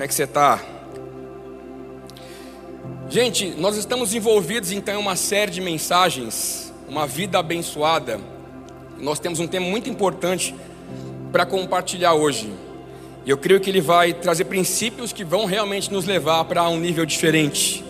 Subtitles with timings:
[0.00, 0.58] Como é que você está?
[3.10, 8.18] Gente, nós estamos envolvidos então em uma série de mensagens, uma vida abençoada.
[8.96, 10.54] Nós temos um tema muito importante
[11.30, 12.50] para compartilhar hoje.
[13.26, 16.78] E eu creio que ele vai trazer princípios que vão realmente nos levar para um
[16.78, 17.84] nível diferente.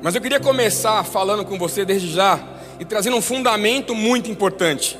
[0.00, 2.42] Mas eu queria começar falando com você desde já
[2.78, 4.98] e trazendo um fundamento muito importante.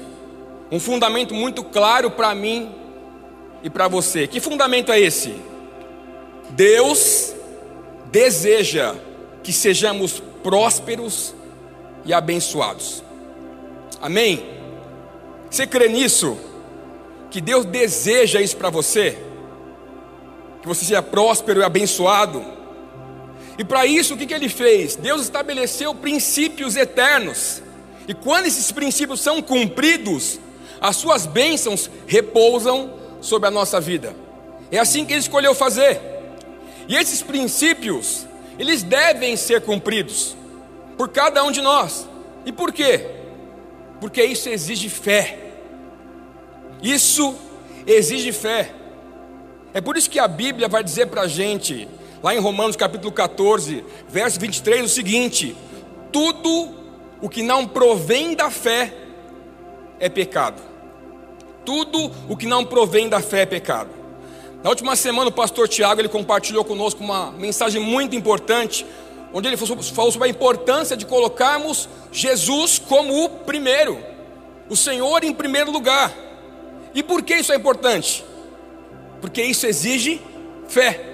[0.70, 2.70] Um fundamento muito claro para mim
[3.62, 4.26] e para você.
[4.26, 5.48] Que fundamento é esse?
[6.51, 7.35] Deus
[8.11, 8.95] deseja
[9.43, 11.35] que sejamos prósperos
[12.04, 13.03] e abençoados.
[14.00, 14.45] Amém?
[15.50, 16.39] Você crê nisso?
[17.31, 19.18] Que Deus deseja isso para você?
[20.63, 22.44] Que você seja próspero e abençoado?
[23.58, 24.96] E para isso, o que, que ele fez?
[24.96, 27.63] Deus estabeleceu princípios eternos.
[28.08, 30.41] E quando esses princípios são cumpridos,
[30.80, 34.17] as suas bênçãos repousam sobre a nossa vida.
[34.70, 36.00] É assim que ele escolheu fazer.
[36.91, 38.27] E esses princípios,
[38.58, 40.36] eles devem ser cumpridos
[40.98, 42.08] por cada um de nós.
[42.44, 43.06] E por quê?
[44.00, 45.38] Porque isso exige fé.
[46.83, 47.36] Isso
[47.86, 48.72] exige fé.
[49.72, 51.88] É por isso que a Bíblia vai dizer para a gente,
[52.24, 55.56] lá em Romanos capítulo 14, verso 23, o seguinte:
[56.11, 56.74] tudo
[57.22, 58.92] o que não provém da fé
[60.00, 60.61] é pecado.
[61.64, 63.99] Tudo o que não provém da fé é pecado.
[64.62, 68.84] Na última semana, o pastor Tiago ele compartilhou conosco uma mensagem muito importante,
[69.33, 73.98] onde ele falou sobre a importância de colocarmos Jesus como o primeiro,
[74.69, 76.14] o Senhor em primeiro lugar.
[76.94, 78.22] E por que isso é importante?
[79.19, 80.20] Porque isso exige
[80.69, 81.08] fé.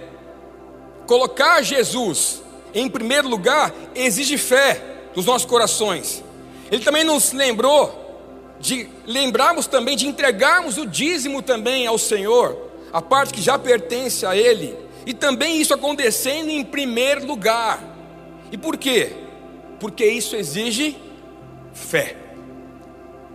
[1.07, 2.43] Colocar Jesus
[2.75, 4.83] em primeiro lugar exige fé
[5.15, 6.25] dos nossos corações.
[6.69, 8.03] Ele também nos lembrou
[8.59, 14.25] de lembrarmos também de entregarmos o dízimo também ao Senhor a parte que já pertence
[14.25, 17.83] a Ele, e também isso acontecendo em primeiro lugar.
[18.51, 19.13] E por quê?
[19.79, 20.97] Porque isso exige
[21.73, 22.17] fé.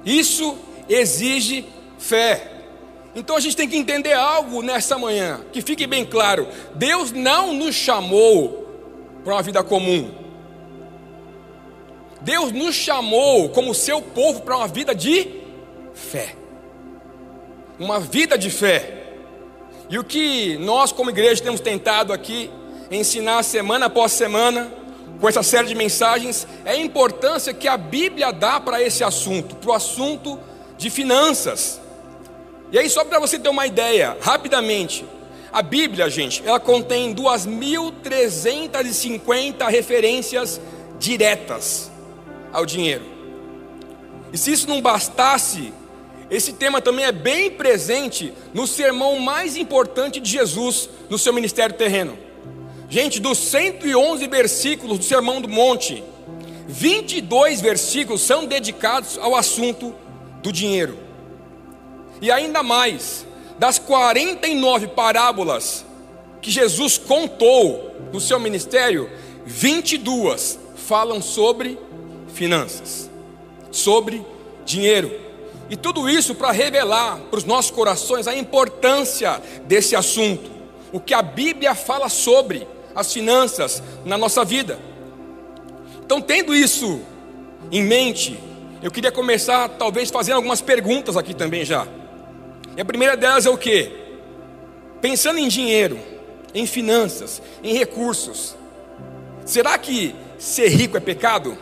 [0.05, 0.57] Isso
[0.89, 1.65] exige
[1.97, 2.51] fé.
[3.15, 7.53] Então a gente tem que entender algo nessa manhã, que fique bem claro: Deus não
[7.53, 8.67] nos chamou
[9.23, 10.11] para uma vida comum.
[12.21, 15.27] Deus nos chamou como seu povo para uma vida de
[15.93, 16.35] fé.
[17.79, 19.00] Uma vida de fé.
[19.91, 22.49] E o que nós, como igreja, temos tentado aqui
[22.89, 24.71] ensinar semana após semana,
[25.19, 29.57] com essa série de mensagens, é a importância que a Bíblia dá para esse assunto,
[29.57, 30.39] para o assunto
[30.77, 31.81] de finanças.
[32.71, 35.03] E aí, só para você ter uma ideia, rapidamente,
[35.51, 40.61] a Bíblia, gente, ela contém 2.350 referências
[40.99, 41.91] diretas
[42.53, 43.03] ao dinheiro.
[44.31, 45.73] E se isso não bastasse,
[46.31, 51.75] esse tema também é bem presente no sermão mais importante de Jesus no seu ministério
[51.75, 52.17] terreno.
[52.89, 56.01] Gente, dos 111 versículos do Sermão do Monte,
[56.67, 59.93] 22 versículos são dedicados ao assunto
[60.41, 60.97] do dinheiro.
[62.21, 63.25] E ainda mais,
[63.59, 65.85] das 49 parábolas
[66.41, 69.09] que Jesus contou no seu ministério,
[69.45, 71.77] 22 falam sobre
[72.33, 73.09] finanças,
[73.69, 74.25] sobre
[74.65, 75.30] dinheiro.
[75.71, 80.51] E tudo isso para revelar para os nossos corações a importância desse assunto,
[80.91, 84.77] o que a Bíblia fala sobre as finanças na nossa vida.
[86.03, 86.99] Então, tendo isso
[87.71, 88.37] em mente,
[88.83, 91.87] eu queria começar talvez fazendo algumas perguntas aqui também já.
[92.75, 93.89] E a primeira delas é o que?
[94.99, 95.97] Pensando em dinheiro,
[96.53, 98.57] em finanças, em recursos,
[99.45, 101.57] será que ser rico é pecado?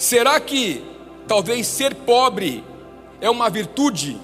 [0.00, 0.82] Será que
[1.28, 2.64] talvez ser pobre
[3.20, 4.18] é uma virtude?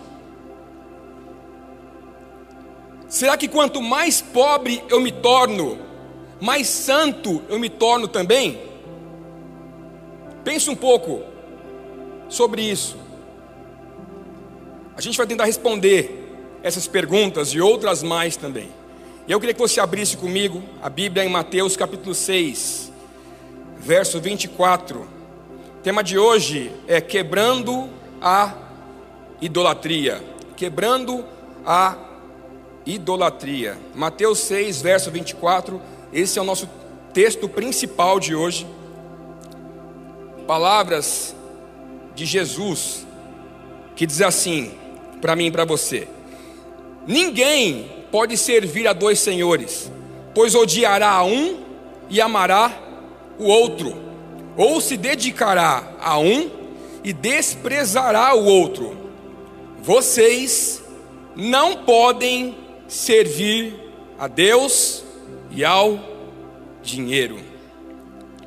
[3.06, 5.78] Será que quanto mais pobre eu me torno,
[6.40, 8.58] mais santo eu me torno também?
[10.42, 11.20] Pense um pouco
[12.26, 12.96] sobre isso.
[14.96, 18.70] A gente vai tentar responder essas perguntas e outras mais também.
[19.28, 22.90] E eu queria que você abrisse comigo a Bíblia em Mateus capítulo 6,
[23.76, 25.15] verso 24
[25.86, 27.88] tema de hoje é quebrando
[28.20, 28.52] a
[29.40, 30.20] idolatria.
[30.56, 31.24] Quebrando
[31.64, 31.96] a
[32.84, 33.78] idolatria.
[33.94, 35.80] Mateus 6, verso 24.
[36.12, 36.68] Esse é o nosso
[37.14, 38.66] texto principal de hoje.
[40.44, 41.36] Palavras
[42.16, 43.06] de Jesus
[43.94, 44.72] que diz assim
[45.20, 46.08] para mim e para você:
[47.06, 49.88] Ninguém pode servir a dois senhores,
[50.34, 51.60] pois odiará a um
[52.10, 52.76] e amará
[53.38, 54.05] o outro
[54.56, 56.50] ou se dedicará a um
[57.04, 58.96] e desprezará o outro.
[59.80, 60.82] Vocês
[61.36, 62.56] não podem
[62.88, 63.74] servir
[64.18, 65.04] a Deus
[65.50, 66.00] e ao
[66.82, 67.38] dinheiro.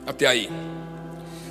[0.06, 0.50] Até aí.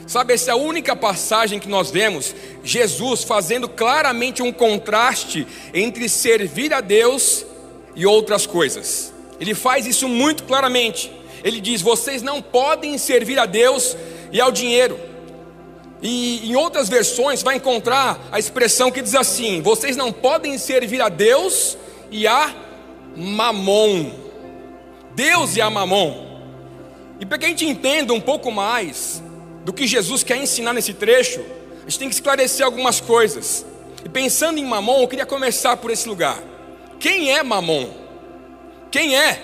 [0.07, 2.35] Sabe, essa é a única passagem que nós vemos
[2.65, 7.45] Jesus fazendo claramente um contraste entre servir a Deus
[7.95, 9.13] e outras coisas.
[9.39, 11.13] Ele faz isso muito claramente.
[11.45, 13.97] Ele diz: vocês não podem servir a Deus
[14.33, 14.99] e ao dinheiro.
[16.01, 21.01] E em outras versões vai encontrar a expressão que diz assim: vocês não podem servir
[21.01, 21.77] a Deus
[22.11, 22.55] e a
[23.17, 24.11] Mamon.
[25.15, 26.29] Deus e a Mamon.
[27.21, 29.23] E para que a gente entenda um pouco mais
[29.65, 31.41] do que Jesus quer ensinar nesse trecho,
[31.85, 33.67] a gente tem que esclarecer algumas coisas.
[34.05, 36.39] E pensando em Mamon, eu queria começar por esse lugar.
[37.01, 37.89] Quem é Mamon?
[38.91, 39.43] Quem é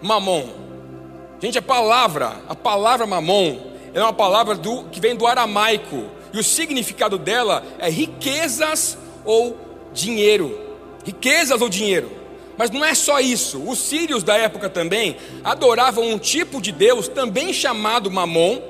[0.00, 0.48] Mamon?
[1.40, 6.04] Gente, a palavra, a palavra Mamon, é uma palavra do, que vem do aramaico.
[6.32, 9.56] E o significado dela é riquezas ou
[9.92, 10.58] dinheiro.
[11.04, 12.10] Riquezas ou dinheiro.
[12.56, 13.62] Mas não é só isso.
[13.62, 18.60] Os sírios da época também adoravam um tipo de Deus também chamado Mamon,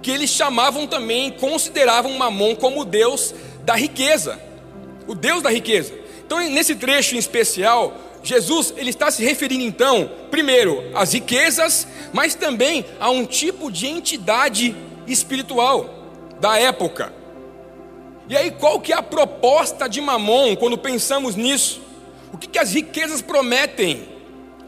[0.00, 4.40] que eles chamavam também, consideravam Mamon como o Deus da riqueza.
[5.08, 5.92] O Deus da riqueza.
[6.24, 7.96] Então, nesse trecho em especial,
[8.26, 13.86] Jesus ele está se referindo então, primeiro, às riquezas, mas também a um tipo de
[13.86, 14.74] entidade
[15.06, 15.88] espiritual
[16.40, 17.12] da época.
[18.28, 21.80] E aí, qual que é a proposta de Mamon quando pensamos nisso?
[22.32, 24.08] O que, que as riquezas prometem?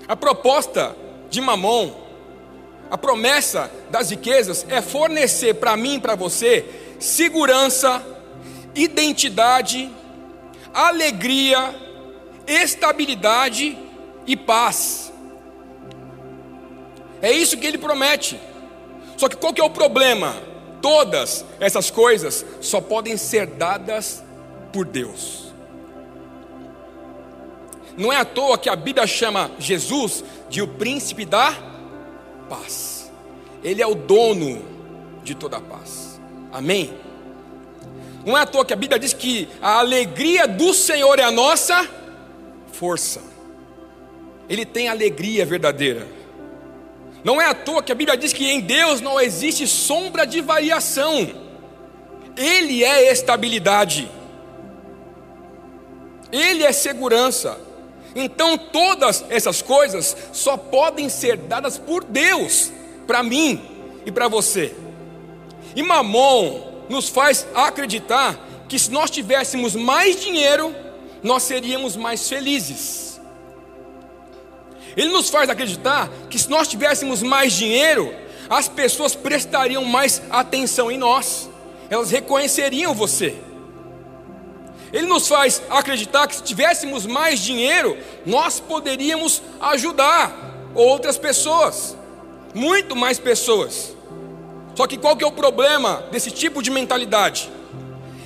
[0.07, 0.95] A proposta
[1.29, 1.91] de Mamon,
[2.89, 6.65] a promessa das riquezas é fornecer para mim e para você
[7.01, 8.01] segurança,
[8.75, 9.91] identidade,
[10.73, 11.75] alegria,
[12.49, 13.79] estabilidade
[14.27, 15.12] e paz.
[17.21, 18.41] É isso que ele promete.
[19.17, 20.35] Só que qual que é o problema?
[20.81, 24.23] Todas essas coisas só podem ser dadas
[24.73, 25.53] por Deus.
[27.97, 31.53] Não é à toa que a Bíblia chama Jesus de o príncipe da
[32.49, 33.11] paz.
[33.62, 34.65] Ele é o dono
[35.25, 36.21] de toda a paz.
[36.53, 36.95] Amém?
[38.25, 41.31] Não é à toa que a Bíblia diz que a alegria do Senhor é a
[41.33, 41.98] nossa
[42.79, 43.21] força.
[44.49, 46.07] Ele tem alegria verdadeira.
[47.25, 50.41] Não é à toa que a Bíblia diz que em Deus não existe sombra de
[50.41, 51.29] variação.
[52.37, 54.09] Ele é estabilidade.
[56.31, 57.59] Ele é segurança.
[58.15, 62.71] Então todas essas coisas só podem ser dadas por Deus,
[63.07, 63.61] para mim
[64.07, 64.75] e para você.
[65.75, 68.39] E Mamon nos faz acreditar
[68.69, 70.75] que se nós tivéssemos mais dinheiro,
[71.23, 73.20] nós seríamos mais felizes.
[74.97, 78.15] Ele nos faz acreditar que se nós tivéssemos mais dinheiro,
[78.50, 81.49] as pessoas prestariam mais atenção em nós,
[81.91, 83.37] elas reconheceriam você.
[84.93, 91.97] Ele nos faz acreditar que se tivéssemos mais dinheiro, nós poderíamos ajudar outras pessoas,
[92.55, 93.94] muito mais pessoas.
[94.75, 97.50] Só que qual que é o problema desse tipo de mentalidade?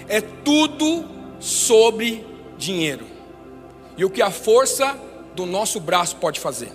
[0.09, 1.05] É tudo
[1.41, 2.25] sobre
[2.63, 3.07] dinheiro.
[3.97, 4.97] E o que a força
[5.35, 6.73] do nosso braço pode fazer.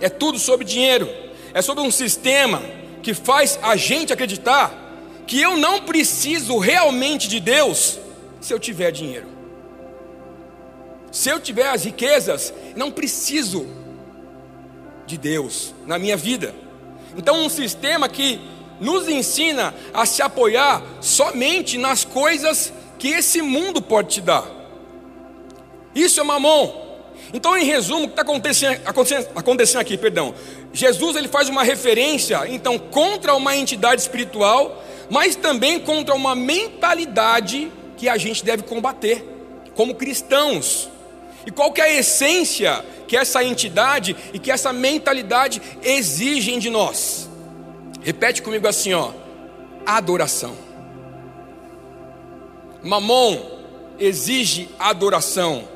[0.00, 1.08] É tudo sobre dinheiro.
[1.54, 2.62] É sobre um sistema
[3.02, 4.82] que faz a gente acreditar
[5.26, 7.98] que eu não preciso realmente de Deus
[8.40, 9.26] se eu tiver dinheiro.
[11.10, 13.66] Se eu tiver as riquezas, não preciso
[15.06, 16.54] de Deus na minha vida.
[17.16, 18.38] Então, um sistema que
[18.78, 22.72] nos ensina a se apoiar somente nas coisas
[23.06, 24.44] que esse mundo pode te dar.
[25.94, 26.84] Isso é mamon.
[27.32, 30.34] Então, em resumo, o que está acontecendo, acontecendo, acontecendo aqui, perdão.
[30.72, 37.70] Jesus ele faz uma referência, então, contra uma entidade espiritual, mas também contra uma mentalidade
[37.96, 39.24] que a gente deve combater
[39.76, 40.88] como cristãos.
[41.46, 46.70] E qual que é a essência que essa entidade e que essa mentalidade exigem de
[46.70, 47.30] nós?
[48.02, 49.12] Repete comigo assim, ó:
[49.86, 50.65] adoração.
[52.82, 53.38] Mamon
[53.98, 55.68] exige adoração.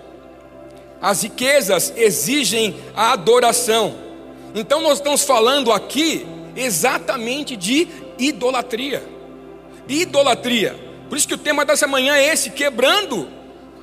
[1.01, 3.95] As riquezas exigem a adoração.
[4.55, 6.27] Então nós estamos falando aqui
[6.57, 7.89] exatamente de
[8.19, 9.03] idolatria.
[9.89, 10.77] Idolatria.
[11.09, 13.29] Por isso que o tema dessa manhã é esse: quebrando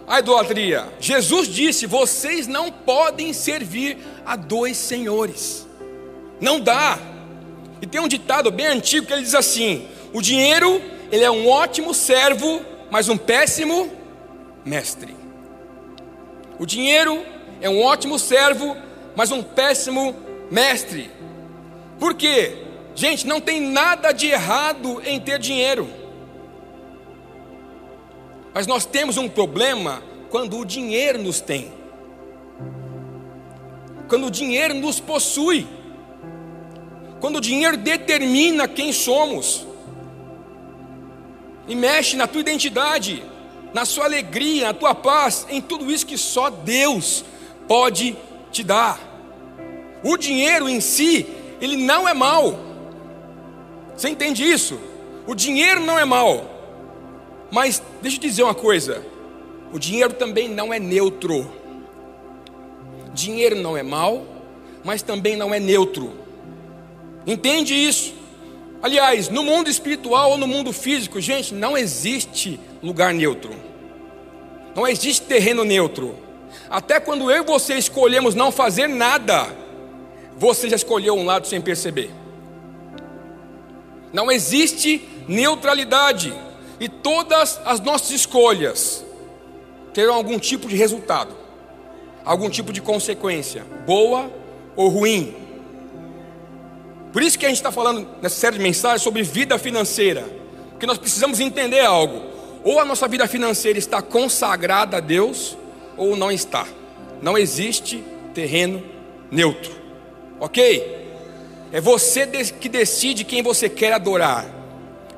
[0.07, 0.87] a idolatria.
[0.99, 5.67] Jesus disse: vocês não podem servir a dois senhores.
[6.39, 6.99] Não dá.
[7.81, 10.81] E tem um ditado bem antigo que ele diz assim: o dinheiro
[11.11, 13.91] ele é um ótimo servo, mas um péssimo
[14.63, 15.15] mestre.
[16.59, 17.23] O dinheiro
[17.61, 18.75] é um ótimo servo,
[19.15, 20.15] mas um péssimo
[20.49, 21.11] mestre.
[21.99, 22.63] Por quê?
[22.95, 25.87] Gente, não tem nada de errado em ter dinheiro.
[28.53, 31.71] Mas nós temos um problema quando o dinheiro nos tem,
[34.07, 35.67] quando o dinheiro nos possui,
[37.19, 39.65] quando o dinheiro determina quem somos,
[41.67, 43.23] e mexe na tua identidade,
[43.73, 47.25] na sua alegria, na tua paz, em tudo isso que só Deus
[47.67, 48.15] pode
[48.51, 48.99] te dar.
[50.03, 51.27] O dinheiro em si,
[51.59, 52.57] ele não é mal.
[53.95, 54.79] Você entende isso?
[55.25, 56.57] O dinheiro não é mal.
[57.51, 59.05] Mas deixa eu te dizer uma coisa:
[59.73, 61.51] o dinheiro também não é neutro.
[63.13, 64.23] Dinheiro não é mal,
[64.83, 66.13] mas também não é neutro.
[67.25, 68.13] Entende isso?
[68.81, 73.51] Aliás, no mundo espiritual ou no mundo físico, gente, não existe lugar neutro.
[74.75, 76.15] Não existe terreno neutro.
[76.69, 79.47] Até quando eu e você escolhemos não fazer nada,
[80.37, 82.11] você já escolheu um lado sem perceber.
[84.13, 86.33] Não existe neutralidade.
[86.79, 89.03] E todas as nossas escolhas
[89.93, 91.35] terão algum tipo de resultado,
[92.23, 94.31] algum tipo de consequência, boa
[94.75, 95.35] ou ruim.
[97.17, 100.23] Por isso que a gente está falando nessa série de mensagens sobre vida financeira,
[100.69, 102.21] porque nós precisamos entender algo:
[102.63, 105.57] ou a nossa vida financeira está consagrada a Deus,
[105.97, 106.67] ou não está.
[107.19, 108.03] Não existe
[108.35, 108.83] terreno
[109.31, 109.71] neutro,
[110.39, 111.17] ok?
[111.71, 114.45] É você que decide quem você quer adorar.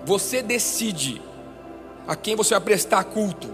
[0.05, 1.21] Você decide
[2.07, 3.49] a quem você vai prestar culto,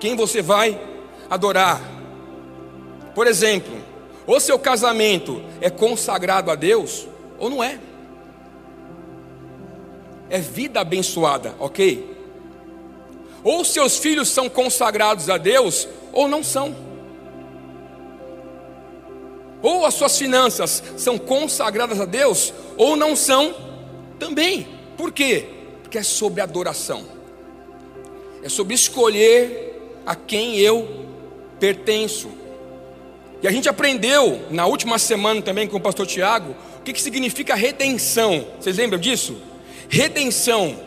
[0.00, 0.80] quem você vai
[1.28, 1.82] adorar.
[3.14, 3.76] Por exemplo,
[4.26, 7.06] ou seu casamento é consagrado a Deus,
[7.38, 7.78] ou não é.
[10.28, 12.16] É vida abençoada, ok?
[13.42, 16.74] Ou seus filhos são consagrados a Deus, ou não são.
[19.62, 23.54] Ou as suas finanças são consagradas a Deus, ou não são
[24.18, 24.66] também.
[24.96, 25.48] Por quê?
[25.82, 27.16] Porque é sobre adoração
[28.46, 31.04] é sobre escolher a quem eu
[31.58, 32.28] pertenço.
[33.42, 36.54] E a gente aprendeu na última semana também com o pastor Tiago
[36.86, 38.46] que, que significa redenção.
[38.60, 39.36] Vocês lembram disso?
[39.88, 40.78] Redenção.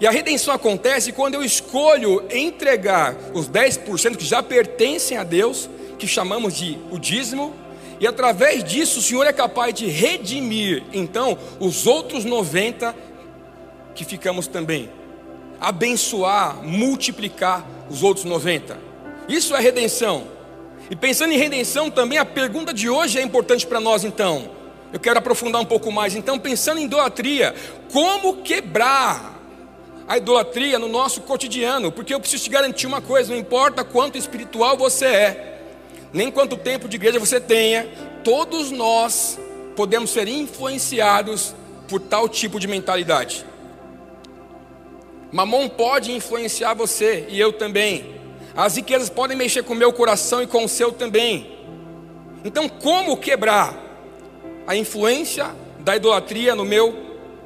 [0.00, 5.68] E a redenção acontece quando eu escolho entregar os 10% que já pertencem a Deus,
[5.98, 7.54] que chamamos de o dízimo,
[8.00, 12.94] e através disso o Senhor é capaz de redimir então os outros 90
[13.94, 14.90] que ficamos também
[15.58, 18.78] abençoar, multiplicar os outros 90.
[19.28, 20.24] Isso é redenção.
[20.90, 24.55] E pensando em redenção também, a pergunta de hoje é importante para nós então.
[24.92, 26.14] Eu quero aprofundar um pouco mais.
[26.14, 27.54] Então, pensando em idolatria,
[27.92, 29.34] como quebrar
[30.06, 31.90] a idolatria no nosso cotidiano?
[31.90, 35.60] Porque eu preciso te garantir uma coisa: não importa quanto espiritual você é,
[36.12, 37.88] nem quanto tempo de igreja você tenha,
[38.22, 39.38] todos nós
[39.74, 41.54] podemos ser influenciados
[41.88, 43.44] por tal tipo de mentalidade.
[45.30, 48.14] Mamon pode influenciar você e eu também.
[48.56, 51.54] As riquezas podem mexer com o meu coração e com o seu também.
[52.42, 53.85] Então, como quebrar
[54.66, 56.94] a influência da idolatria no meu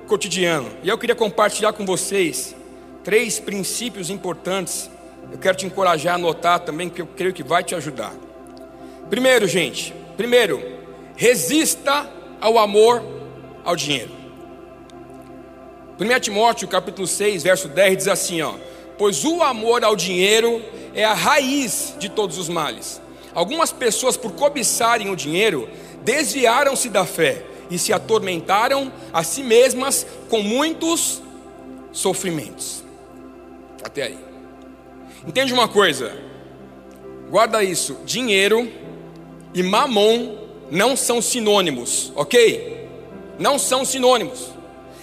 [0.06, 0.70] cotidiano?
[0.82, 2.54] E eu queria compartilhar com vocês
[3.04, 4.90] três princípios importantes.
[5.30, 8.12] Eu quero te encorajar a anotar também, que eu creio que vai te ajudar.
[9.08, 10.62] Primeiro, gente, primeiro,
[11.16, 12.08] resista
[12.40, 13.02] ao amor
[13.64, 14.10] ao dinheiro.
[15.98, 18.54] 1 Timóteo capítulo 6, verso 10 diz assim, ó:
[18.96, 20.62] "Pois o amor ao dinheiro
[20.94, 23.00] é a raiz de todos os males.
[23.34, 25.68] Algumas pessoas por cobiçarem o dinheiro
[26.02, 31.22] desviaram-se da fé e se atormentaram a si mesmas com muitos
[31.92, 32.84] sofrimentos."
[33.82, 34.18] Até aí.
[35.26, 36.12] Entende uma coisa?
[37.30, 37.98] Guarda isso.
[38.04, 38.70] Dinheiro
[39.54, 40.38] e mamon
[40.70, 42.88] não são sinônimos, ok?
[43.38, 44.48] Não são sinônimos.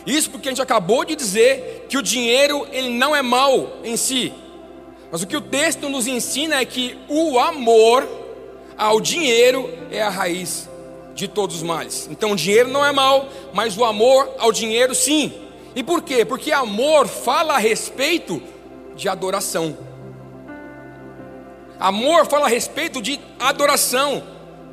[0.05, 3.97] Isso porque a gente acabou de dizer que o dinheiro ele não é mal em
[3.97, 4.33] si.
[5.11, 8.07] Mas o que o texto nos ensina é que o amor
[8.77, 10.69] ao dinheiro é a raiz
[11.17, 12.07] de todos os males.
[12.11, 15.33] Então o dinheiro não é mal, mas o amor ao dinheiro sim.
[15.75, 16.23] E por quê?
[16.23, 18.41] Porque amor fala a respeito
[18.95, 19.75] de adoração.
[21.79, 24.23] Amor fala a respeito de adoração,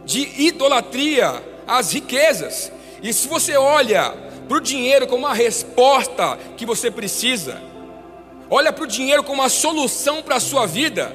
[0.04, 2.70] de idolatria às riquezas.
[3.02, 4.10] E se você olha
[4.46, 7.60] para o dinheiro como uma resposta que você precisa,
[8.50, 11.14] olha para o dinheiro como uma solução para a sua vida,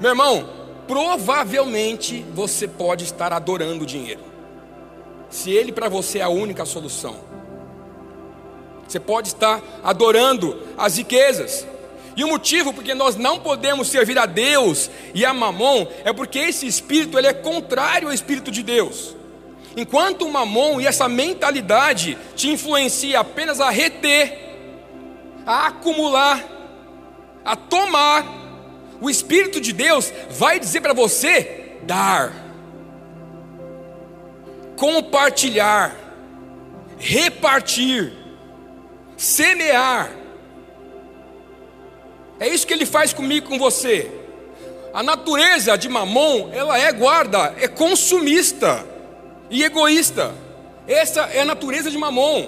[0.00, 0.48] meu irmão,
[0.86, 4.20] provavelmente você pode estar adorando o dinheiro,
[5.30, 7.16] se ele para você é a única solução.
[8.86, 11.66] Você pode estar adorando as riquezas.
[12.16, 16.38] E o motivo porque nós não podemos servir a Deus e a Mamon é porque
[16.38, 19.14] esse espírito ele é contrário ao espírito de Deus.
[19.76, 24.56] Enquanto o mamon e essa mentalidade te influencia apenas a reter,
[25.46, 26.44] a acumular,
[27.44, 28.38] a tomar,
[29.00, 32.32] O Espírito de Deus vai dizer para você dar,
[34.78, 35.94] compartilhar,
[36.98, 38.12] repartir,
[39.16, 40.10] semear.
[42.38, 44.08] É isso que ele faz comigo com você.
[44.94, 48.86] A natureza de Mamon, ela é guarda, é consumista
[49.50, 50.32] e egoísta.
[50.86, 52.46] Essa é a natureza de Mamon.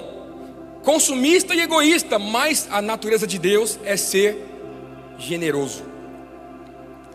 [0.85, 4.47] Consumista e egoísta, mas a natureza de Deus é ser
[5.19, 5.83] generoso.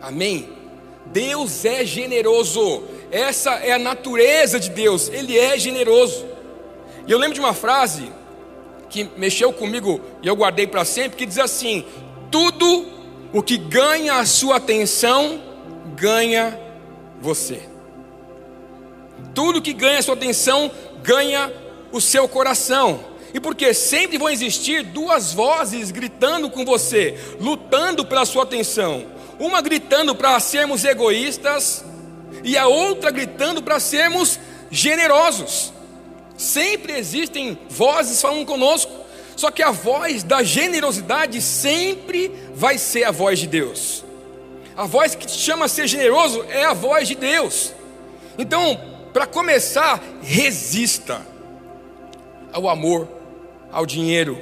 [0.00, 0.50] Amém?
[1.06, 2.84] Deus é generoso.
[3.16, 5.08] Essa é a natureza de Deus.
[5.08, 6.26] Ele é generoso.
[7.06, 8.12] E eu lembro de uma frase
[8.90, 11.86] que mexeu comigo e eu guardei para sempre, que diz assim:
[12.30, 12.84] tudo
[13.32, 15.40] o que ganha a sua atenção
[15.94, 16.60] ganha
[17.18, 17.62] você.
[19.34, 20.70] Tudo que ganha a sua atenção
[21.02, 21.50] ganha
[21.90, 23.00] o seu coração.
[23.32, 29.06] E porque sempre vão existir duas vozes gritando com você, lutando pela sua atenção.
[29.38, 31.82] Uma gritando para sermos egoístas
[32.42, 34.38] e a outra gritando para sermos
[34.70, 35.72] generosos.
[36.36, 38.92] Sempre existem vozes falando conosco,
[39.36, 44.04] só que a voz da generosidade sempre vai ser a voz de Deus.
[44.76, 47.72] A voz que te chama a ser generoso é a voz de Deus.
[48.38, 48.78] Então,
[49.12, 51.26] para começar, resista
[52.52, 53.08] ao amor,
[53.72, 54.38] ao dinheiro.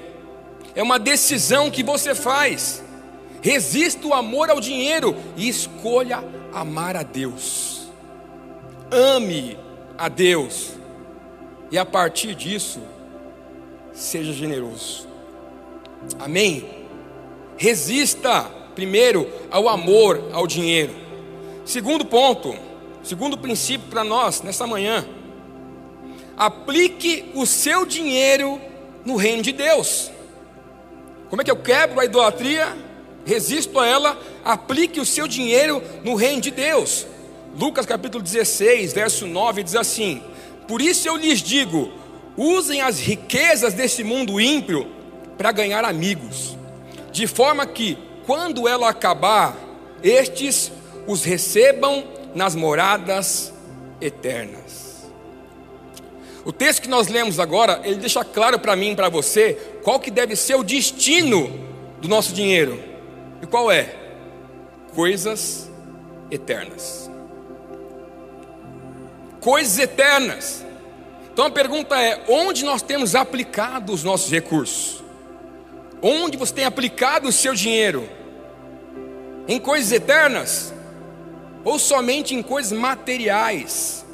[0.74, 2.82] É uma decisão que você faz.
[3.40, 7.88] Resista o amor ao dinheiro e escolha amar a Deus.
[8.90, 9.58] Ame
[9.98, 10.72] a Deus.
[11.70, 12.80] E a partir disso,
[13.92, 15.08] seja generoso.
[16.18, 16.86] Amém?
[17.56, 18.44] Resista,
[18.74, 20.94] primeiro, ao amor ao dinheiro.
[21.64, 22.54] Segundo ponto,
[23.04, 25.06] Segundo princípio para nós nessa manhã,
[26.38, 28.58] aplique o seu dinheiro
[29.04, 30.10] no reino de Deus.
[31.28, 32.74] Como é que eu quebro a idolatria?
[33.24, 37.06] Resisto a ela, aplique o seu dinheiro no reino de Deus.
[37.58, 40.22] Lucas capítulo 16, verso 9 diz assim:
[40.68, 41.92] Por isso eu lhes digo:
[42.36, 44.86] usem as riquezas desse mundo ímpio
[45.38, 46.56] para ganhar amigos,
[47.12, 49.56] de forma que, quando ela acabar,
[50.02, 50.70] estes
[51.06, 53.52] os recebam nas moradas
[54.00, 55.04] eternas.
[56.44, 59.98] O texto que nós lemos agora, ele deixa claro para mim e para você qual
[59.98, 61.50] que deve ser o destino
[62.02, 62.93] do nosso dinheiro.
[63.44, 63.94] E qual é?
[64.94, 65.70] Coisas
[66.30, 67.08] eternas.
[69.40, 70.64] Coisas eternas.
[71.32, 75.04] Então a pergunta é: onde nós temos aplicado os nossos recursos?
[76.02, 78.08] Onde você tem aplicado o seu dinheiro?
[79.46, 80.74] Em coisas eternas?
[81.64, 84.04] ou somente em coisas materiais,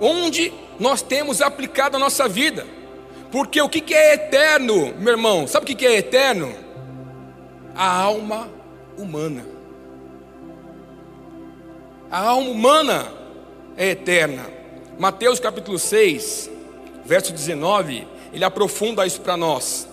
[0.00, 2.64] onde nós temos aplicado a nossa vida,
[3.32, 5.46] porque o que é eterno, meu irmão?
[5.46, 6.54] Sabe o que é eterno?
[7.78, 8.50] A alma
[8.98, 9.46] humana.
[12.10, 13.12] A alma humana
[13.76, 14.46] é eterna.
[14.98, 16.50] Mateus capítulo 6,
[17.04, 19.88] verso 19, ele aprofunda isso para nós.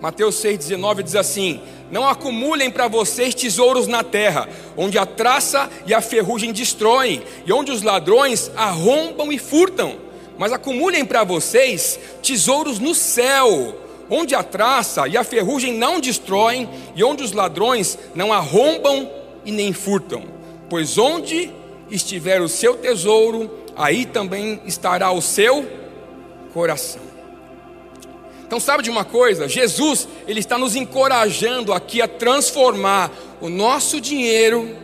[0.00, 1.60] Mateus 6,19 diz assim:
[1.92, 7.52] Não acumulem para vocês tesouros na terra, onde a traça e a ferrugem destroem, e
[7.52, 9.96] onde os ladrões arrombam e furtam.
[10.36, 16.68] Mas acumulem para vocês tesouros no céu, onde a traça e a ferrugem não destroem,
[16.94, 19.10] e onde os ladrões não arrombam
[19.44, 20.24] e nem furtam.
[20.68, 21.50] Pois onde
[21.90, 25.66] estiver o seu tesouro, aí também estará o seu
[26.52, 27.02] coração.
[28.46, 29.48] Então, sabe de uma coisa?
[29.48, 34.76] Jesus, ele está nos encorajando aqui a transformar o nosso dinheiro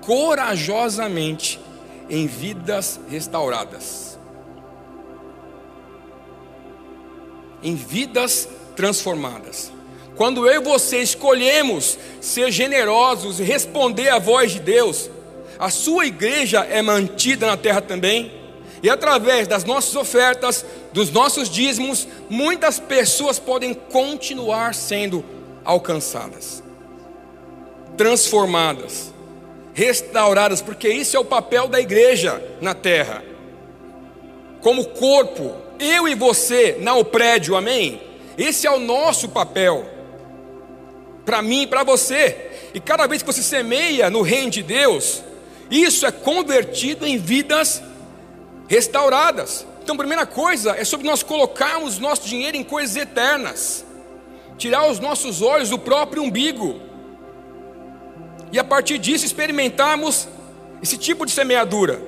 [0.00, 1.60] corajosamente
[2.08, 4.18] em vidas restauradas.
[7.62, 9.72] Em vidas transformadas.
[10.16, 15.10] Quando eu e você escolhemos ser generosos e responder à voz de Deus,
[15.58, 18.40] a sua igreja é mantida na terra também
[18.82, 25.24] e através das nossas ofertas, dos nossos dízimos, muitas pessoas podem continuar sendo
[25.64, 26.62] alcançadas,
[27.96, 29.12] transformadas,
[29.74, 33.22] restauradas, porque isso é o papel da igreja na terra.
[34.62, 38.00] Como corpo, eu e você, não o prédio, amém?
[38.36, 39.88] Esse é o nosso papel,
[41.24, 42.50] para mim e para você.
[42.72, 45.22] E cada vez que você semeia no reino de Deus,
[45.70, 47.82] isso é convertido em vidas
[48.68, 49.66] restauradas.
[49.82, 53.84] Então, a primeira coisa é sobre nós colocarmos nosso dinheiro em coisas eternas,
[54.56, 56.80] tirar os nossos olhos do próprio umbigo,
[58.52, 60.28] e a partir disso experimentarmos
[60.82, 62.00] esse tipo de semeadura.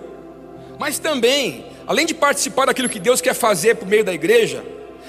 [0.78, 4.64] Mas também, além de participar daquilo que Deus quer fazer por meio da igreja,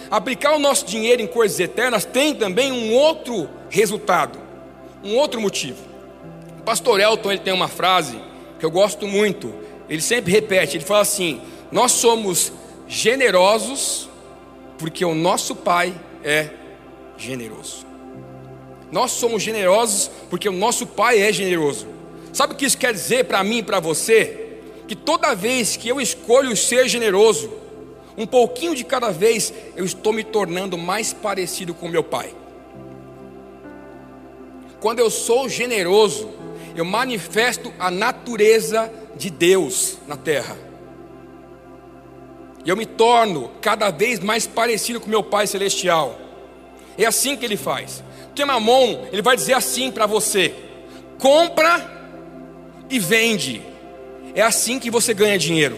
[0.09, 4.39] aplicar o nosso dinheiro em coisas eternas tem também um outro resultado.
[5.03, 5.83] um outro motivo.
[6.59, 8.17] O pastor Elton ele tem uma frase
[8.57, 9.53] que eu gosto muito.
[9.89, 12.53] Ele sempre repete, ele fala assim: "Nós somos
[12.87, 14.07] generosos
[14.77, 16.51] porque o nosso Pai é
[17.17, 17.85] generoso".
[18.93, 21.87] Nós somos generosos porque o nosso Pai é generoso.
[22.31, 24.42] Sabe o que isso quer dizer para mim e para você?
[24.93, 27.51] Que toda vez que eu escolho ser generoso,
[28.15, 32.31] um pouquinho de cada vez, eu estou me tornando mais parecido com meu Pai.
[34.79, 36.29] Quando eu sou generoso,
[36.75, 40.55] eu manifesto a natureza de Deus na terra.
[42.63, 46.15] E eu me torno cada vez mais parecido com meu Pai Celestial.
[46.99, 48.03] É assim que ele faz.
[48.27, 50.53] Porque Mamon, ele vai dizer assim para você:
[51.17, 52.13] compra
[52.91, 53.72] e vende.
[54.35, 55.77] É assim que você ganha dinheiro.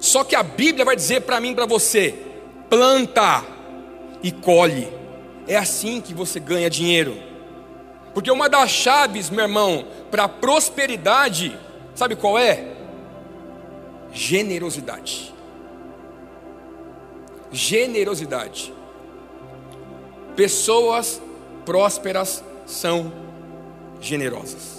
[0.00, 2.14] Só que a Bíblia vai dizer para mim, para você:
[2.68, 3.44] planta
[4.22, 4.88] e colhe.
[5.48, 7.16] É assim que você ganha dinheiro.
[8.14, 11.58] Porque uma das chaves, meu irmão, para a prosperidade,
[11.94, 12.72] sabe qual é?
[14.12, 15.34] Generosidade.
[17.52, 18.72] Generosidade.
[20.34, 21.20] Pessoas
[21.64, 23.12] prósperas são
[24.00, 24.75] generosas.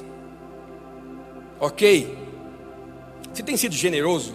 [1.60, 2.17] Ok?
[3.34, 4.34] Você tem sido generoso?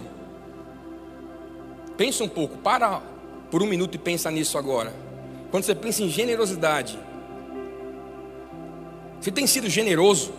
[1.97, 3.01] Pensa um pouco, para
[3.51, 4.95] por um minuto e pensa nisso agora.
[5.51, 6.99] Quando você pensa em generosidade,
[9.21, 10.33] você tem sido generoso?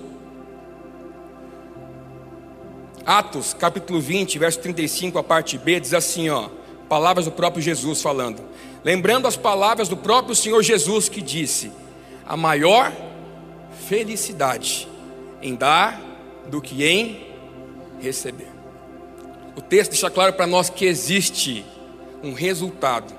[3.05, 6.49] Atos, capítulo 20, verso 35, a parte B, diz assim, ó,
[6.89, 8.41] palavras do próprio Jesus falando.
[8.83, 11.71] Lembrando as palavras do próprio Senhor Jesus que disse:
[12.25, 12.91] a maior
[13.87, 14.87] felicidade
[15.41, 15.99] em dar
[16.47, 17.27] do que em
[17.99, 18.49] receber.
[19.55, 21.65] O texto deixa claro para nós que existe
[22.23, 23.13] um resultado,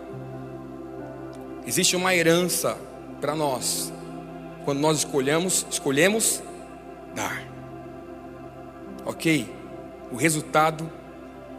[1.66, 2.76] existe uma herança
[3.20, 3.92] para nós,
[4.64, 6.42] quando nós escolhemos, escolhemos
[7.14, 7.42] dar.
[9.04, 9.48] Ok?
[10.10, 10.90] O resultado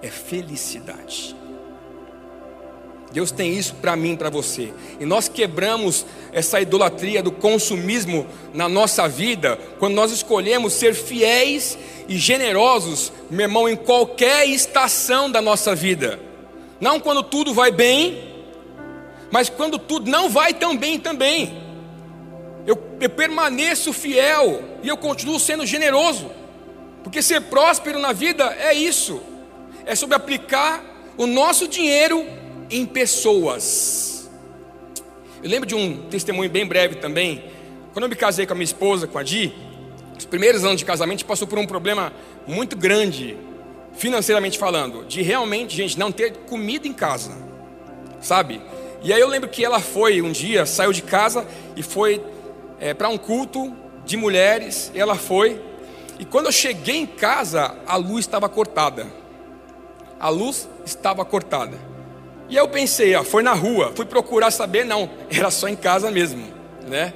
[0.01, 1.35] é felicidade.
[3.15, 4.73] Deus tem isso para mim, para você.
[4.99, 11.77] E nós quebramos essa idolatria do consumismo na nossa vida quando nós escolhemos ser fiéis
[12.09, 16.19] e generosos, meu irmão, em qualquer estação da nossa vida.
[16.81, 18.21] Não quando tudo vai bem,
[19.31, 21.57] mas quando tudo não vai tão bem também.
[22.67, 26.29] Eu, eu permaneço fiel e eu continuo sendo generoso.
[27.01, 29.21] Porque ser próspero na vida é isso.
[29.85, 30.83] É sobre aplicar
[31.15, 32.43] o nosso dinheiro
[32.77, 34.29] em pessoas.
[35.41, 37.45] Eu lembro de um testemunho bem breve também.
[37.93, 39.53] Quando eu me casei com a minha esposa, com a Di,
[40.17, 42.11] os primeiros anos de casamento a gente passou por um problema
[42.47, 43.37] muito grande,
[43.93, 47.31] financeiramente falando, de realmente, gente, não ter comida em casa,
[48.21, 48.61] sabe?
[49.01, 52.21] E aí eu lembro que ela foi um dia, saiu de casa e foi
[52.79, 54.91] é, para um culto de mulheres.
[54.95, 55.61] Ela foi,
[56.19, 59.07] e quando eu cheguei em casa, a luz estava cortada.
[60.19, 61.94] A luz estava cortada.
[62.47, 66.11] E eu pensei, ó, foi na rua, fui procurar saber, não, era só em casa
[66.11, 66.45] mesmo,
[66.87, 67.13] né?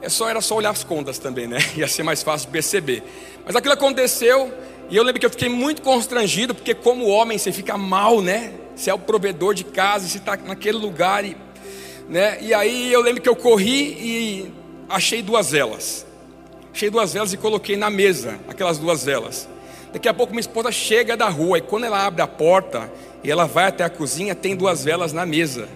[0.00, 1.58] É só, era só olhar as contas também, né?
[1.76, 3.02] Ia ser mais fácil perceber.
[3.44, 4.52] Mas aquilo aconteceu,
[4.88, 8.52] e eu lembro que eu fiquei muito constrangido, porque como homem você fica mal, né?
[8.76, 11.36] Você é o provedor de casa, você está naquele lugar, e,
[12.08, 12.38] né?
[12.40, 14.52] E aí eu lembro que eu corri e
[14.88, 16.06] achei duas velas.
[16.72, 19.48] Achei duas velas e coloquei na mesa, aquelas duas velas.
[19.92, 22.90] Daqui a pouco minha esposa chega da rua, e quando ela abre a porta,
[23.22, 25.68] e ela vai até a cozinha, tem duas velas na mesa.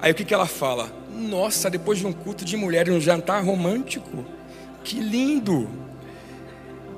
[0.00, 0.90] Aí o que, que ela fala?
[1.14, 4.24] Nossa, depois de um culto de mulher, um jantar romântico,
[4.82, 5.68] que lindo!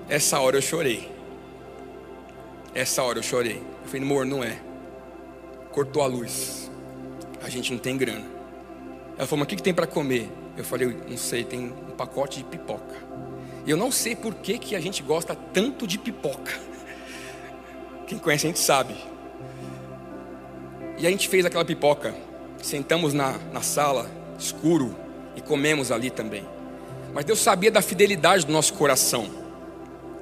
[0.08, 1.10] Essa hora eu chorei.
[2.74, 3.56] Essa hora eu chorei.
[3.82, 4.58] Eu falei, amor, não é.
[5.70, 6.70] Cortou a luz.
[7.42, 8.24] A gente não tem grana.
[9.16, 10.30] Ela falou, mas o que, que tem para comer?
[10.56, 12.94] Eu falei, não sei, tem um pacote de pipoca.
[13.66, 16.52] E eu não sei por que, que a gente gosta tanto de pipoca.
[18.06, 18.94] Quem conhece a gente sabe.
[20.98, 22.14] E a gente fez aquela pipoca.
[22.62, 24.94] Sentamos na, na sala, escuro,
[25.36, 26.44] e comemos ali também.
[27.12, 29.28] Mas Deus sabia da fidelidade do nosso coração,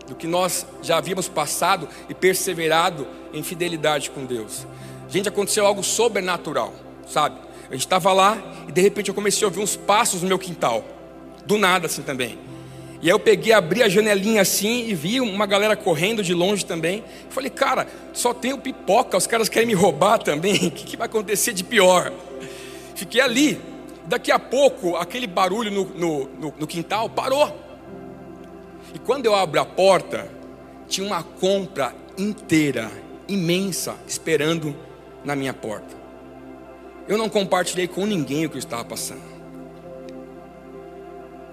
[0.06, 4.66] do que nós já havíamos passado e perseverado em fidelidade com Deus.
[5.08, 6.72] Gente, aconteceu algo sobrenatural,
[7.06, 7.40] sabe?
[7.68, 8.36] A gente estava lá
[8.68, 10.84] e de repente eu comecei a ouvir uns passos no meu quintal,
[11.46, 12.38] do nada assim também.
[13.02, 16.64] E aí eu peguei, abri a janelinha assim e vi uma galera correndo de longe
[16.64, 17.02] também.
[17.30, 20.54] Falei, cara, só tenho pipoca, os caras querem me roubar também.
[20.68, 22.12] O que, que vai acontecer de pior?
[22.94, 23.60] Fiquei ali.
[24.06, 27.52] Daqui a pouco, aquele barulho no, no, no, no quintal parou.
[28.94, 30.30] E quando eu abro a porta,
[30.86, 32.88] tinha uma compra inteira,
[33.26, 34.76] imensa, esperando
[35.24, 35.96] na minha porta.
[37.08, 39.31] Eu não compartilhei com ninguém o que eu estava passando.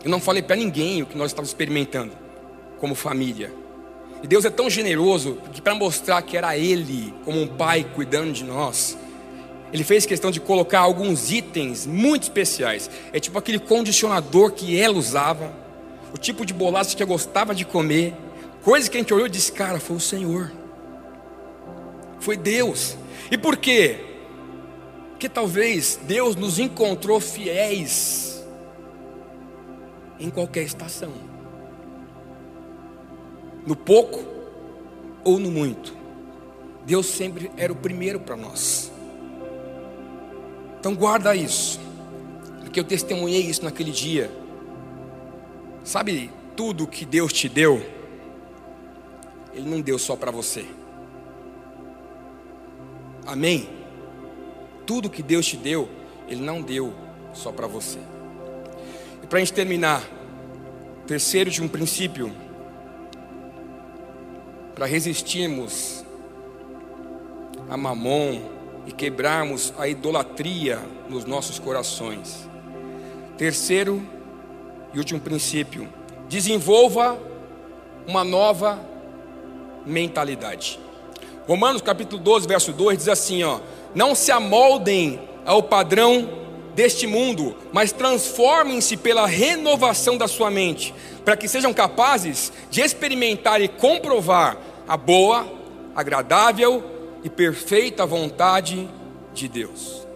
[0.04, 2.14] Eu não falei para ninguém o que nós estávamos experimentando
[2.80, 3.52] como família.
[4.24, 8.32] E Deus é tão generoso que para mostrar que era Ele, como um pai, cuidando
[8.32, 8.98] de nós,
[9.74, 12.90] Ele fez questão de colocar alguns itens muito especiais.
[13.12, 15.54] É tipo aquele condicionador que ela usava,
[16.14, 18.14] o tipo de bolacha que eu gostava de comer,
[18.64, 20.52] coisa que a gente olhou e disse, cara, foi o Senhor,
[22.20, 22.98] foi Deus.
[23.30, 23.98] E por quê?
[25.12, 28.29] Porque talvez Deus nos encontrou fiéis
[30.20, 31.30] em qualquer estação
[33.70, 34.26] no pouco
[35.24, 35.96] ou no muito.
[36.86, 38.92] Deus sempre era o primeiro para nós.
[40.80, 41.80] Então guarda isso,
[42.62, 44.32] porque eu testemunhei isso naquele dia.
[45.84, 47.86] Sabe tudo que Deus te deu?
[49.54, 50.66] Ele não deu só para você.
[53.28, 53.70] Amém?
[54.86, 55.88] Tudo que Deus te deu,
[56.28, 56.92] Ele não deu
[57.34, 58.00] só para você.
[59.30, 60.04] Para a gente terminar,
[61.06, 62.34] terceiro de um princípio
[64.74, 66.04] para resistirmos
[67.70, 68.42] a mamon
[68.88, 72.50] e quebrarmos a idolatria nos nossos corações.
[73.38, 74.02] Terceiro
[74.96, 75.88] e último princípio:
[76.28, 77.15] desenvolva
[78.08, 78.80] uma nova
[79.86, 80.80] mentalidade.
[81.48, 83.60] Romanos capítulo 12, verso 2 diz assim: ó,
[83.94, 86.49] não se amoldem ao padrão
[86.80, 93.60] deste mundo, mas transformem-se pela renovação da sua mente, para que sejam capazes de experimentar
[93.60, 94.56] e comprovar
[94.88, 95.46] a boa,
[95.94, 96.82] agradável
[97.22, 98.88] e perfeita vontade
[99.34, 100.08] de Deus.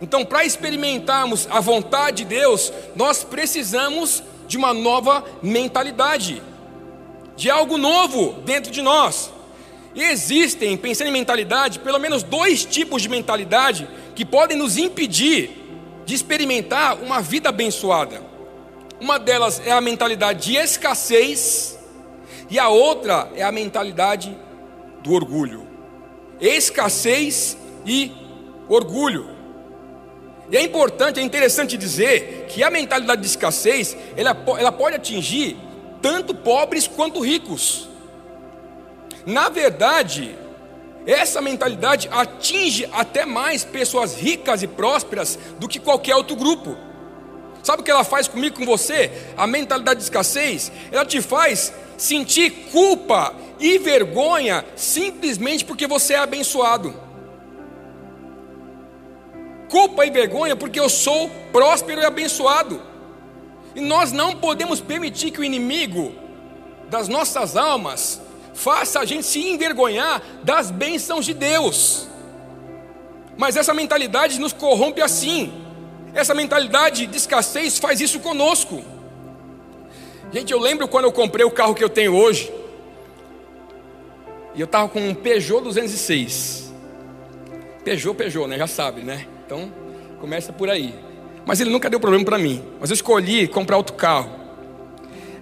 [0.00, 6.42] Então, para experimentarmos a vontade de Deus, nós precisamos de uma nova mentalidade,
[7.36, 9.30] de algo novo dentro de nós.
[9.94, 15.65] E existem, pensando em mentalidade, pelo menos dois tipos de mentalidade que podem nos impedir
[16.06, 18.22] de experimentar uma vida abençoada.
[18.98, 21.76] Uma delas é a mentalidade de escassez
[22.48, 24.34] e a outra é a mentalidade
[25.02, 25.66] do orgulho.
[26.40, 28.12] Escassez e
[28.68, 29.28] orgulho.
[30.48, 35.56] E é importante, é interessante dizer que a mentalidade de escassez, ela, ela pode atingir
[36.00, 37.88] tanto pobres quanto ricos.
[39.26, 40.36] Na verdade,
[41.06, 46.76] essa mentalidade atinge até mais pessoas ricas e prósperas do que qualquer outro grupo.
[47.62, 49.10] Sabe o que ela faz comigo, com você?
[49.36, 56.18] A mentalidade de escassez, ela te faz sentir culpa e vergonha simplesmente porque você é
[56.18, 56.94] abençoado.
[59.68, 62.80] Culpa e vergonha porque eu sou próspero e abençoado.
[63.74, 66.14] E nós não podemos permitir que o inimigo
[66.88, 68.20] das nossas almas
[68.56, 72.08] faça a gente se envergonhar das bênçãos de Deus.
[73.36, 75.52] Mas essa mentalidade nos corrompe assim.
[76.14, 78.82] Essa mentalidade de escassez faz isso conosco.
[80.32, 82.50] Gente, eu lembro quando eu comprei o carro que eu tenho hoje.
[84.54, 86.72] E eu estava com um Peugeot 206.
[87.84, 88.56] Peugeot, Peugeot, né?
[88.56, 89.26] Já sabe, né?
[89.44, 89.70] Então,
[90.18, 90.94] começa por aí.
[91.44, 92.64] Mas ele nunca deu problema para mim.
[92.80, 94.30] Mas eu escolhi comprar outro carro.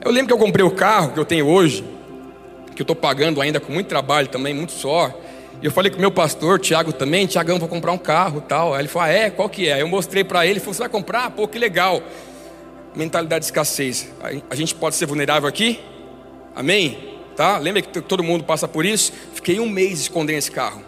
[0.04, 1.84] Eu lembro que eu comprei o carro que eu tenho hoje,
[2.74, 5.12] que eu estou pagando ainda com muito trabalho também, muito só.
[5.62, 8.74] E eu falei com o meu pastor, Tiago também, Tiagão, vou comprar um carro tal.
[8.74, 9.30] Aí ele falou, ah, é?
[9.30, 9.80] Qual que é?
[9.80, 11.30] Eu mostrei para ele, ele falou, você vai comprar?
[11.30, 12.02] Pô, que legal
[12.94, 14.08] mentalidade de escassez.
[14.48, 15.80] A gente pode ser vulnerável aqui?
[16.54, 17.18] Amém?
[17.36, 17.58] Tá?
[17.58, 19.12] Lembra que todo mundo passa por isso?
[19.34, 20.82] Fiquei um mês escondendo esse carro.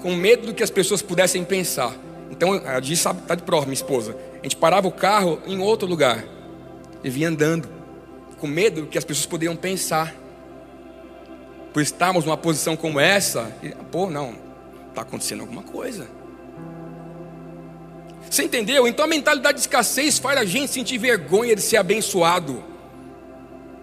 [0.00, 1.92] Com medo do que as pessoas pudessem pensar.
[2.30, 4.16] Então, a Di sabe, está de prova, minha esposa.
[4.40, 6.24] A gente parava o carro em outro lugar.
[7.02, 7.68] E vinha andando.
[8.42, 10.12] Com medo do que as pessoas poderiam pensar.
[11.72, 13.54] Por estarmos numa posição como essa.
[13.62, 14.34] E, Pô, não,
[14.88, 16.08] está acontecendo alguma coisa.
[18.28, 18.88] Você entendeu?
[18.88, 22.64] Então a mentalidade de escassez faz a gente sentir vergonha de ser abençoado.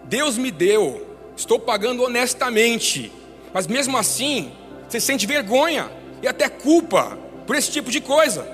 [0.03, 3.13] Deus me deu, estou pagando honestamente,
[3.53, 4.51] mas mesmo assim,
[4.89, 5.89] você sente vergonha
[6.21, 7.17] e até culpa
[7.47, 8.45] por esse tipo de coisa.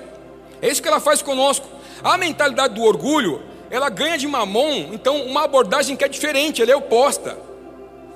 [0.62, 1.66] É isso que ela faz conosco.
[2.04, 6.72] A mentalidade do orgulho, ela ganha de mamon, então uma abordagem que é diferente, ela
[6.72, 7.38] é oposta.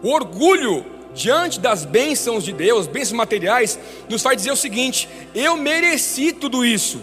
[0.02, 5.56] O orgulho diante das bênçãos de Deus, bênçãos materiais, nos faz dizer o seguinte: eu
[5.56, 7.00] mereci tudo isso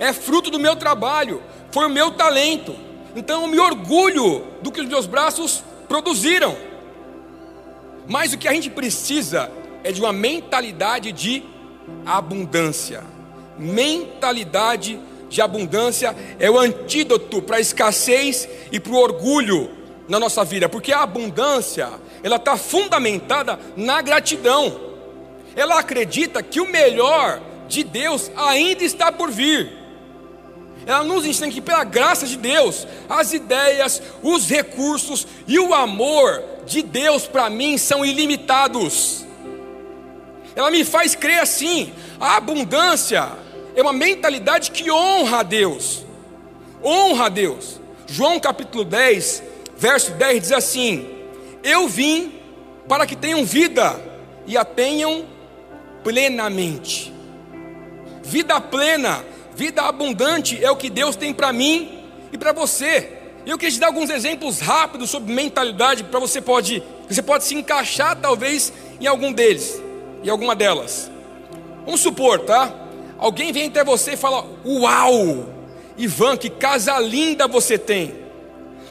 [0.00, 2.74] é fruto do meu trabalho, foi o meu talento.
[3.14, 6.56] Então eu me orgulho do que os meus braços produziram.
[8.08, 9.52] Mas o que a gente precisa
[9.84, 11.44] é de uma mentalidade de
[12.06, 13.04] abundância.
[13.58, 19.70] Mentalidade de abundância é o antídoto para a escassez e para o orgulho
[20.08, 21.90] na nossa vida, porque a abundância
[22.22, 24.80] ela está fundamentada na gratidão.
[25.54, 29.78] Ela acredita que o melhor de Deus ainda está por vir.
[30.86, 36.42] Ela nos ensina que, pela graça de Deus, as ideias, os recursos e o amor
[36.66, 39.24] de Deus para mim são ilimitados.
[40.56, 43.28] Ela me faz crer assim: a abundância
[43.74, 46.04] é uma mentalidade que honra a Deus.
[46.82, 47.80] Honra a Deus.
[48.06, 49.42] João capítulo 10,
[49.76, 51.08] verso 10 diz assim:
[51.62, 52.32] Eu vim
[52.88, 54.00] para que tenham vida
[54.46, 55.24] e a tenham
[56.02, 57.12] plenamente.
[58.22, 62.00] Vida plena, vida abundante é o que Deus tem para mim
[62.32, 63.16] e para você.
[63.46, 67.54] Eu queria te dar alguns exemplos rápidos sobre mentalidade para você pode, você pode se
[67.54, 69.80] encaixar talvez em algum deles,
[70.22, 71.10] em alguma delas.
[71.84, 72.72] Vamos supor, tá?
[73.20, 75.46] Alguém vem até você e fala: "Uau!
[75.96, 78.14] Ivan, que casa linda você tem".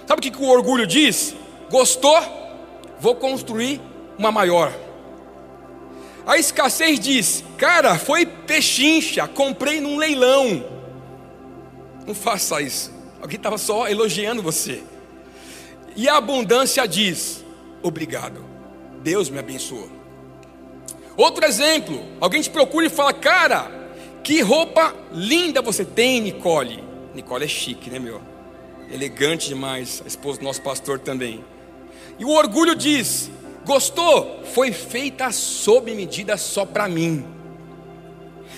[0.08, 1.36] Sabe o que, o orgulho diz?
[1.70, 2.18] Gostou?
[3.00, 3.82] Vou construir
[4.18, 4.72] uma maior.
[6.26, 10.64] A escassez diz: Cara, foi pechincha, comprei num leilão.
[12.06, 12.92] Não faça isso.
[13.22, 14.84] Alguém estava só elogiando você.
[15.96, 17.44] E a abundância diz:
[17.82, 18.46] Obrigado,
[19.02, 19.90] Deus me abençoou.
[21.16, 23.79] Outro exemplo: alguém te procura e fala, Cara,
[24.24, 26.84] que roupa linda você tem, Nicole.
[27.14, 28.22] Nicole é chique, né, meu?
[28.92, 30.02] Elegante demais.
[30.04, 31.44] A esposa do nosso pastor também.
[32.18, 33.30] E o orgulho diz:
[33.66, 34.44] Gostou?
[34.54, 37.26] Foi feita sob medida só para mim.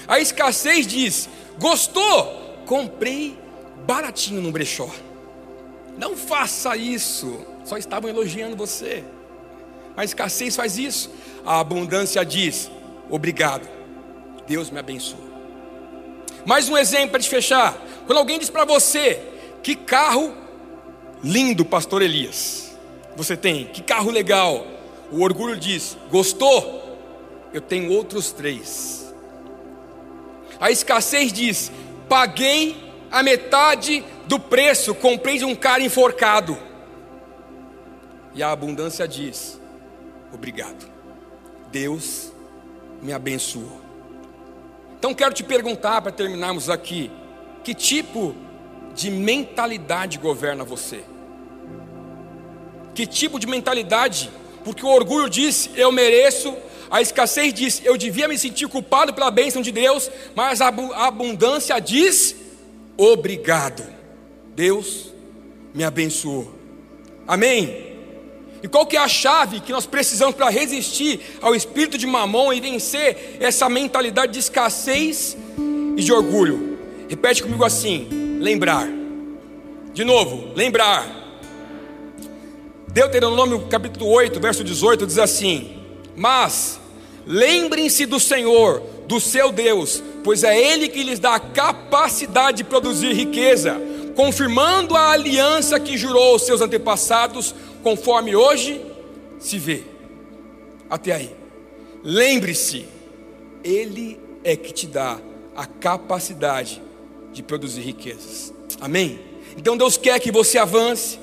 [0.08, 2.40] A escassez diz: Gostou?
[2.66, 3.38] Comprei
[3.86, 4.90] baratinho no brechó.
[5.98, 7.46] Não faça isso.
[7.64, 9.04] Só estavam elogiando você.
[9.96, 11.12] A escassez faz isso.
[11.46, 12.72] A abundância diz:
[13.10, 13.68] Obrigado.
[14.48, 15.31] Deus me abençoe.
[16.46, 17.78] Mais um exemplo para te fechar.
[18.06, 19.22] Quando alguém diz para você:
[19.62, 20.34] Que carro
[21.24, 22.76] lindo, pastor Elias.
[23.16, 24.66] Você tem, que carro legal.
[25.12, 26.82] O orgulho diz: Gostou?
[27.54, 29.14] Eu tenho outros três.
[30.60, 31.72] A escassez diz:
[32.08, 32.76] Paguei
[33.12, 36.58] a metade do preço, comprei de um cara enforcado.
[38.34, 39.60] E a abundância diz:
[40.34, 40.90] Obrigado.
[41.72, 42.32] Deus
[43.02, 43.91] me abençoou.
[45.02, 47.10] Então quero te perguntar para terminarmos aqui:
[47.64, 48.36] que tipo
[48.94, 51.04] de mentalidade governa você?
[52.94, 54.30] Que tipo de mentalidade
[54.64, 56.56] porque o orgulho diz, eu mereço,
[56.92, 61.80] a escassez diz, eu devia me sentir culpado pela bênção de Deus, mas a abundância
[61.80, 62.36] diz,
[62.96, 63.84] obrigado,
[64.56, 65.12] Deus
[65.74, 66.54] me abençoou.
[67.28, 67.91] Amém?
[68.64, 72.54] E qual que é a chave que nós precisamos para resistir ao espírito de mamão
[72.54, 75.36] e vencer essa mentalidade de escassez
[75.98, 76.78] e de orgulho?
[77.10, 78.08] Repete comigo assim:
[78.40, 78.88] lembrar.
[79.94, 81.22] De novo, lembrar.
[82.88, 85.78] Deuteronômio capítulo 8, verso 18 diz assim:
[86.16, 86.80] Mas
[87.26, 92.64] lembrem-se do Senhor, do seu Deus, pois é Ele que lhes dá a capacidade de
[92.64, 93.76] produzir riqueza,
[94.16, 98.82] confirmando a aliança que jurou aos seus antepassados, conforme hoje
[99.40, 99.84] se vê.
[100.90, 101.36] Até aí.
[102.04, 102.86] Lembre-se,
[103.64, 105.20] Ele é que te dá
[105.56, 106.82] a capacidade
[107.32, 108.54] de produzir riquezas.
[108.80, 109.20] Amém?
[109.58, 111.20] Então Deus quer que você avance,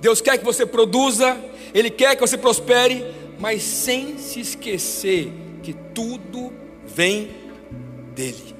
[0.00, 1.38] Deus quer que você produza,
[1.74, 3.04] Ele quer que você prospere,
[3.38, 6.52] mas sem se esquecer que tudo
[6.86, 7.30] vem
[8.14, 8.54] dEle.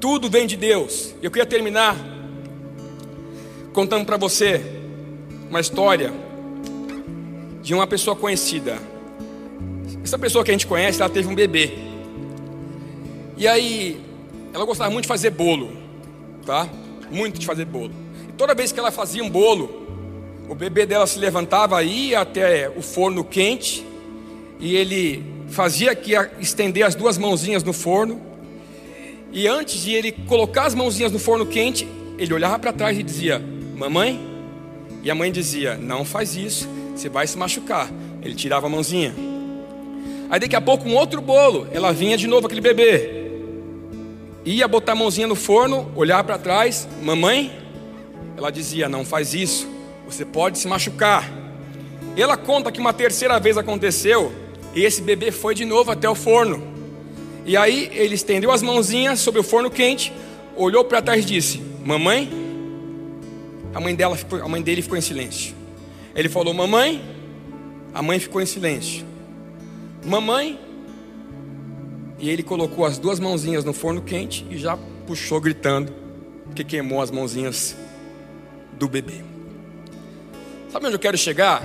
[0.00, 1.14] Tudo vem de Deus.
[1.22, 1.96] Eu queria terminar
[3.72, 4.62] contando para você
[5.50, 6.25] uma história
[7.66, 8.78] de uma pessoa conhecida.
[10.04, 11.72] Essa pessoa que a gente conhece, ela teve um bebê.
[13.36, 14.00] E aí,
[14.54, 15.72] ela gostava muito de fazer bolo,
[16.46, 16.68] tá?
[17.10, 17.90] Muito de fazer bolo.
[18.28, 19.84] E toda vez que ela fazia um bolo,
[20.48, 23.84] o bebê dela se levantava, ia até o forno quente,
[24.60, 28.22] e ele fazia que estender as duas mãozinhas no forno.
[29.32, 31.84] E antes de ele colocar as mãozinhas no forno quente,
[32.16, 33.42] ele olhava para trás e dizia:
[33.74, 34.20] Mamãe?
[35.02, 37.90] E a mãe dizia: Não faz isso, você vai se machucar.
[38.22, 39.14] Ele tirava a mãozinha.
[40.30, 43.26] Aí daqui a pouco, um outro bolo, ela vinha de novo aquele bebê.
[44.44, 47.52] Ia botar a mãozinha no forno, olhar para trás: Mamãe?
[48.36, 49.68] Ela dizia: Não faz isso,
[50.06, 51.30] você pode se machucar.
[52.16, 54.32] Ela conta que uma terceira vez aconteceu
[54.74, 56.62] e esse bebê foi de novo até o forno.
[57.44, 60.12] E aí ele estendeu as mãozinhas sobre o forno quente,
[60.56, 62.28] olhou para trás e disse: Mamãe?
[63.74, 65.54] A mãe, dela ficou, a mãe dele ficou em silêncio.
[66.16, 67.14] Ele falou: Mamãe?
[67.92, 69.06] A mãe ficou em silêncio.
[70.04, 70.58] Mamãe?
[72.18, 75.92] E ele colocou as duas mãozinhas no forno quente e já puxou gritando,
[76.54, 77.76] que queimou as mãozinhas
[78.78, 79.22] do bebê.
[80.70, 81.62] Sabe onde eu quero chegar?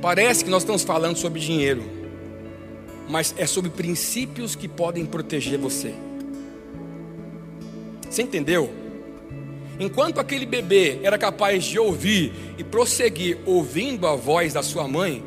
[0.00, 1.82] Parece que nós estamos falando sobre dinheiro,
[3.08, 5.92] mas é sobre princípios que podem proteger você.
[8.08, 8.72] Você entendeu?
[9.80, 15.22] Enquanto aquele bebê era capaz de ouvir e prosseguir ouvindo a voz da sua mãe,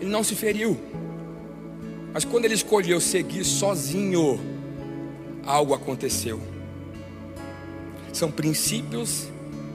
[0.00, 0.78] ele não se feriu.
[2.12, 4.40] Mas quando ele escolheu seguir sozinho,
[5.44, 6.40] algo aconteceu.
[8.12, 9.28] São princípios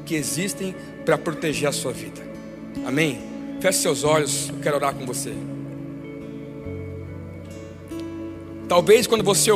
[0.05, 0.75] que existem
[1.05, 2.21] para proteger a sua vida.
[2.85, 3.19] Amém?
[3.61, 5.33] Feche seus olhos, eu quero orar com você.
[8.67, 9.51] Talvez quando você